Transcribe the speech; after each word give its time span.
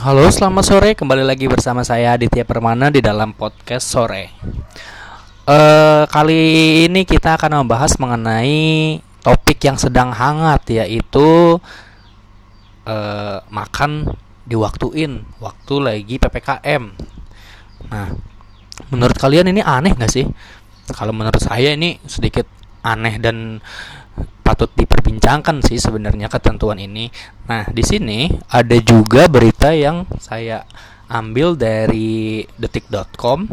Halo, 0.00 0.24
selamat 0.32 0.64
sore. 0.64 0.90
Kembali 0.96 1.20
lagi 1.20 1.44
bersama 1.44 1.84
saya 1.84 2.16
Aditya 2.16 2.48
Permana 2.48 2.88
di 2.88 3.04
dalam 3.04 3.36
podcast 3.36 3.84
sore. 3.84 4.32
Uh, 5.44 6.08
kali 6.08 6.40
ini 6.88 7.04
kita 7.04 7.36
akan 7.36 7.60
membahas 7.60 8.00
mengenai 8.00 8.96
topik 9.20 9.60
yang 9.60 9.76
sedang 9.76 10.08
hangat, 10.08 10.64
yaitu 10.72 11.60
uh, 12.88 13.38
makan 13.52 14.16
diwaktuin 14.48 15.20
waktu 15.36 15.74
lagi 15.76 16.16
ppkm. 16.16 16.96
Nah, 17.92 18.08
menurut 18.88 19.20
kalian 19.20 19.52
ini 19.52 19.60
aneh 19.60 19.92
nggak 19.92 20.12
sih? 20.16 20.24
Kalau 20.96 21.12
menurut 21.12 21.44
saya 21.44 21.76
ini 21.76 22.00
sedikit 22.08 22.48
aneh 22.80 23.20
dan 23.20 23.60
patut 24.40 24.72
diperbincangkan 24.74 25.62
sih 25.62 25.78
sebenarnya 25.78 26.26
ketentuan 26.26 26.82
ini. 26.82 27.06
Nah, 27.46 27.70
di 27.70 27.86
sini 27.86 28.30
ada 28.50 28.74
juga 28.82 29.30
berita 29.30 29.70
yang 29.70 30.04
saya 30.18 30.66
ambil 31.10 31.58
dari 31.58 32.46
detik.com 32.58 33.46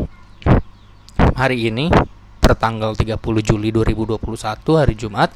hari 1.38 1.70
ini 1.70 1.90
pertanggal 2.42 2.98
30 2.98 3.18
Juli 3.44 3.70
2021 3.70 4.22
hari 4.80 4.94
Jumat. 4.98 5.30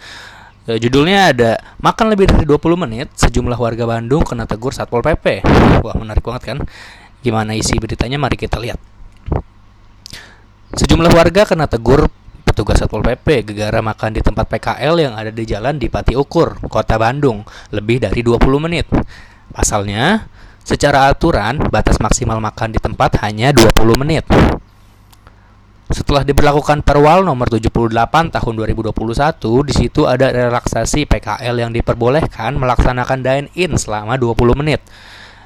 E, 0.66 0.78
judulnya 0.78 1.34
ada 1.34 1.52
makan 1.82 2.14
lebih 2.14 2.30
dari 2.30 2.46
20 2.46 2.58
menit 2.78 3.14
sejumlah 3.18 3.58
warga 3.58 3.86
Bandung 3.86 4.26
kena 4.26 4.46
tegur 4.46 4.74
Satpol 4.74 5.02
PP. 5.02 5.46
Wah, 5.86 5.96
menarik 5.98 6.24
banget 6.26 6.56
kan? 6.56 6.58
Gimana 7.22 7.54
isi 7.54 7.78
beritanya? 7.78 8.18
Mari 8.22 8.38
kita 8.38 8.58
lihat. 8.58 8.82
Sejumlah 10.72 11.12
warga 11.12 11.44
kena 11.44 11.68
tegur 11.68 12.08
Petugas 12.62 12.78
Satpol 12.78 13.02
PP 13.02 13.42
gegara 13.42 13.82
makan 13.82 14.14
di 14.14 14.22
tempat 14.22 14.46
PKL 14.46 14.94
yang 15.02 15.18
ada 15.18 15.34
di 15.34 15.50
jalan 15.50 15.82
di 15.82 15.90
Pati 15.90 16.14
Ukur, 16.14 16.62
Kota 16.70 16.94
Bandung, 17.02 17.42
lebih 17.74 17.98
dari 17.98 18.22
20 18.22 18.38
menit. 18.62 18.86
Pasalnya, 19.50 20.30
secara 20.62 21.10
aturan 21.10 21.58
batas 21.58 21.98
maksimal 21.98 22.38
makan 22.38 22.70
di 22.70 22.78
tempat 22.78 23.18
hanya 23.26 23.50
20 23.50 23.98
menit. 23.98 24.30
Setelah 25.90 26.22
diberlakukan 26.22 26.86
Perwal 26.86 27.26
nomor 27.26 27.50
78 27.50 28.30
tahun 28.30 28.54
2021, 28.54 28.94
di 29.66 29.74
situ 29.74 30.06
ada 30.06 30.30
relaksasi 30.30 31.10
PKL 31.10 31.66
yang 31.66 31.74
diperbolehkan 31.74 32.62
melaksanakan 32.62 33.26
dine-in 33.26 33.74
selama 33.74 34.22
20 34.22 34.38
menit. 34.54 34.86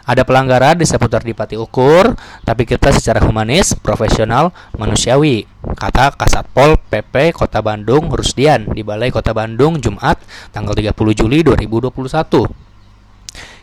Ada 0.06 0.22
pelanggaran 0.22 0.78
di 0.78 0.86
seputar 0.86 1.26
Dipati 1.26 1.58
Ukur, 1.58 2.14
tapi 2.46 2.70
kita 2.70 2.94
secara 2.94 3.26
humanis, 3.26 3.74
profesional, 3.74 4.54
manusiawi. 4.78 5.50
Kata 5.66 6.14
Kasatpol 6.14 6.78
PP 6.78 7.34
Kota 7.34 7.66
Bandung 7.66 8.14
Rusdian 8.14 8.70
di 8.70 8.86
Balai 8.86 9.10
Kota 9.10 9.34
Bandung 9.34 9.82
Jumat 9.82 10.22
tanggal 10.54 10.78
30 10.78 10.94
Juli 11.18 11.42
2021. 11.42 11.90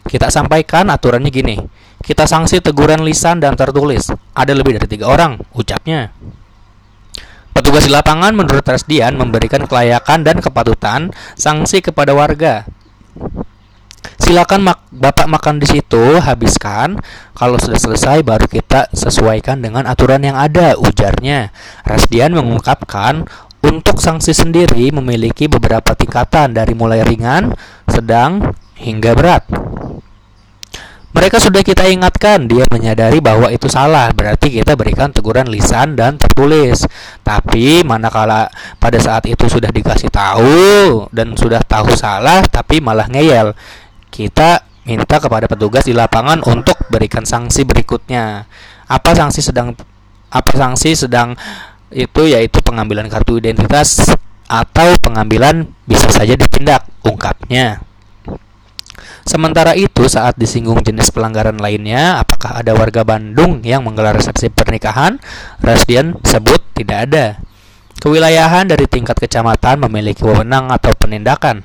Kita 0.02 0.26
sampaikan 0.34 0.90
aturannya 0.90 1.30
gini. 1.30 1.62
Kita 2.02 2.26
sanksi 2.26 2.58
teguran 2.58 3.06
lisan 3.06 3.38
dan 3.38 3.54
tertulis. 3.54 4.10
Ada 4.34 4.50
lebih 4.50 4.82
dari 4.82 4.90
tiga 4.90 5.14
orang, 5.14 5.38
ucapnya. 5.54 6.10
Petugas 7.54 7.86
di 7.86 7.94
lapangan 7.94 8.34
menurut 8.34 8.66
Resdian 8.66 9.14
memberikan 9.14 9.62
kelayakan 9.62 10.26
dan 10.26 10.42
kepatutan 10.42 11.14
sanksi 11.38 11.78
kepada 11.86 12.10
warga 12.10 12.66
silakan 14.20 14.66
mak 14.66 14.78
bapak 14.88 15.26
makan 15.28 15.60
di 15.60 15.66
situ 15.66 16.18
habiskan. 16.18 16.98
Kalau 17.32 17.58
sudah 17.58 17.78
selesai 17.78 18.22
baru 18.22 18.46
kita 18.46 18.92
sesuaikan 18.94 19.60
dengan 19.60 19.84
aturan 19.88 20.22
yang 20.22 20.38
ada 20.38 20.78
ujarnya. 20.78 21.50
Rasdian 21.84 22.34
mengungkapkan 22.36 23.26
untuk 23.62 24.02
sanksi 24.02 24.34
sendiri 24.34 24.90
memiliki 24.90 25.46
beberapa 25.46 25.94
tingkatan 25.94 26.54
dari 26.54 26.74
mulai 26.74 27.06
ringan 27.06 27.54
sedang 27.86 28.54
hingga 28.74 29.14
berat. 29.14 29.44
Mereka 31.12 31.36
sudah 31.36 31.60
kita 31.60 31.92
ingatkan, 31.92 32.48
dia 32.48 32.64
menyadari 32.72 33.20
bahwa 33.20 33.52
itu 33.52 33.68
salah, 33.68 34.08
berarti 34.16 34.48
kita 34.48 34.72
berikan 34.80 35.12
teguran 35.12 35.44
lisan 35.44 35.92
dan 35.92 36.16
tertulis. 36.16 36.88
Tapi 37.20 37.84
manakala 37.84 38.48
pada 38.80 38.96
saat 38.96 39.28
itu 39.28 39.44
sudah 39.44 39.68
dikasih 39.68 40.08
tahu 40.08 41.04
dan 41.12 41.36
sudah 41.36 41.60
tahu 41.68 41.92
salah, 41.92 42.40
tapi 42.48 42.80
malah 42.80 43.12
ngeyel, 43.12 43.52
kita 44.12 44.68
minta 44.84 45.16
kepada 45.16 45.48
petugas 45.48 45.88
di 45.88 45.96
lapangan 45.96 46.44
untuk 46.44 46.76
berikan 46.92 47.24
sanksi 47.24 47.64
berikutnya. 47.64 48.44
Apa 48.92 49.16
sanksi 49.16 49.40
sedang 49.40 49.72
apa 50.28 50.52
sanksi 50.52 50.92
sedang 50.92 51.32
itu 51.88 52.28
yaitu 52.28 52.60
pengambilan 52.60 53.08
kartu 53.08 53.40
identitas 53.40 54.12
atau 54.52 54.92
pengambilan 55.00 55.72
bisa 55.88 56.12
saja 56.12 56.36
ditindak, 56.36 56.84
ungkapnya. 57.00 57.80
Sementara 59.22 59.72
itu, 59.78 60.10
saat 60.10 60.34
disinggung 60.34 60.82
jenis 60.82 61.14
pelanggaran 61.14 61.56
lainnya, 61.56 62.18
apakah 62.18 62.58
ada 62.58 62.74
warga 62.74 63.06
Bandung 63.06 63.62
yang 63.62 63.86
menggelar 63.86 64.18
resepsi 64.18 64.50
pernikahan? 64.50 65.22
Rasdian 65.62 66.18
sebut 66.26 66.58
tidak 66.74 66.98
ada. 67.08 67.26
Kewilayahan 68.02 68.66
dari 68.66 68.90
tingkat 68.90 69.14
kecamatan 69.14 69.78
memiliki 69.86 70.26
wewenang 70.26 70.74
atau 70.74 70.90
penindakan 70.98 71.62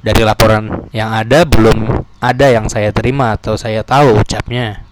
dari 0.00 0.22
laporan 0.24 0.88
yang 0.92 1.12
ada 1.12 1.48
belum 1.48 2.04
ada 2.20 2.46
yang 2.52 2.68
saya 2.68 2.92
terima 2.92 3.36
atau 3.36 3.56
saya 3.56 3.80
tahu 3.80 4.20
ucapnya. 4.20 4.84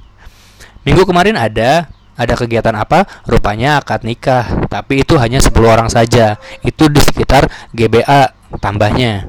Minggu 0.84 1.04
kemarin 1.04 1.36
ada 1.36 1.92
ada 2.18 2.34
kegiatan 2.34 2.74
apa? 2.74 3.06
Rupanya 3.28 3.78
akad 3.78 4.02
nikah, 4.02 4.66
tapi 4.66 5.06
itu 5.06 5.14
hanya 5.20 5.38
10 5.38 5.54
orang 5.62 5.86
saja. 5.86 6.40
Itu 6.66 6.90
di 6.90 6.98
sekitar 6.98 7.46
GBA 7.70 8.34
tambahnya. 8.58 9.22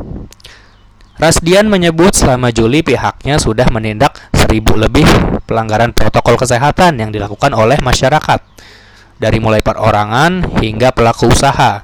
Rasdian 1.20 1.68
menyebut 1.68 2.16
selama 2.16 2.50
Juli 2.50 2.80
pihaknya 2.80 3.38
sudah 3.38 3.68
menindak 3.70 4.16
seribu 4.32 4.80
lebih 4.80 5.06
pelanggaran 5.44 5.92
protokol 5.92 6.40
kesehatan 6.40 6.96
yang 6.96 7.12
dilakukan 7.12 7.52
oleh 7.52 7.76
masyarakat 7.84 8.40
dari 9.20 9.38
mulai 9.44 9.60
perorangan 9.60 10.64
hingga 10.64 10.96
pelaku 10.96 11.28
usaha. 11.28 11.84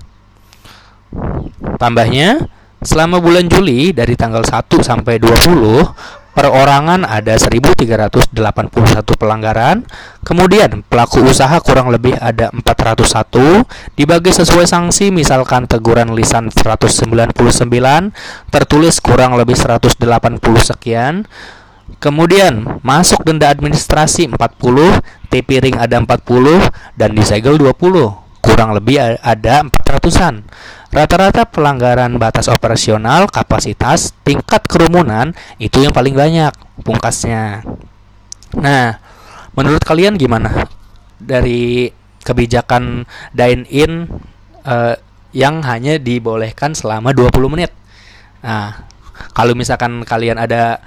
Tambahnya, 1.76 2.48
Selama 2.86 3.18
bulan 3.18 3.50
Juli 3.50 3.90
dari 3.98 4.14
tanggal 4.14 4.46
1 4.46 4.70
sampai 4.86 5.18
20 5.18 6.38
perorangan 6.38 7.02
ada 7.08 7.34
1381 7.34 8.30
pelanggaran. 9.18 9.82
Kemudian 10.22 10.86
pelaku 10.86 11.26
usaha 11.26 11.58
kurang 11.66 11.90
lebih 11.90 12.14
ada 12.20 12.54
401 12.54 13.66
dibagi 13.98 14.30
sesuai 14.30 14.70
sanksi 14.70 15.10
misalkan 15.10 15.66
teguran 15.66 16.14
lisan 16.14 16.54
199, 16.54 18.14
tertulis 18.54 18.96
kurang 19.02 19.34
lebih 19.34 19.58
180 19.58 19.98
sekian. 20.62 21.26
Kemudian 21.98 22.82
masuk 22.86 23.26
denda 23.26 23.50
administrasi 23.50 24.30
40, 24.30 25.02
T-piring 25.34 25.82
ada 25.82 25.98
40 25.98 26.70
dan 26.94 27.18
disegel 27.18 27.58
20 27.58 28.25
kurang 28.46 28.78
lebih 28.78 29.02
ada 29.02 29.66
400-an. 29.66 30.46
Rata-rata 30.94 31.44
pelanggaran 31.50 32.16
batas 32.22 32.48
operasional, 32.48 33.28
kapasitas, 33.28 34.16
tingkat 34.24 34.64
kerumunan 34.70 35.36
itu 35.60 35.84
yang 35.84 35.92
paling 35.92 36.16
banyak 36.16 36.54
pungkasnya. 36.86 37.66
Nah, 38.56 39.02
menurut 39.58 39.84
kalian 39.84 40.16
gimana 40.16 40.70
dari 41.20 41.92
kebijakan 42.24 43.04
dine 43.36 43.68
in 43.68 44.08
uh, 44.64 44.96
yang 45.36 45.60
hanya 45.68 46.00
dibolehkan 46.00 46.72
selama 46.72 47.12
20 47.12 47.52
menit? 47.52 47.76
Nah, 48.40 48.88
kalau 49.36 49.52
misalkan 49.52 50.08
kalian 50.08 50.40
ada 50.40 50.80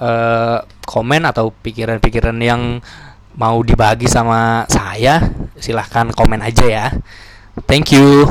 uh, 0.00 0.64
komen 0.88 1.28
atau 1.28 1.52
pikiran-pikiran 1.52 2.38
yang 2.40 2.80
mau 3.36 3.62
dibagi 3.62 4.08
sama 4.10 4.64
saya, 4.66 5.30
silahkan 5.58 6.10
komen 6.14 6.40
aja 6.42 6.66
ya. 6.66 6.86
Thank 7.66 7.92
you. 7.94 8.30